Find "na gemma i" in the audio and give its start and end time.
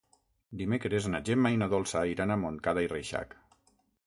1.15-1.59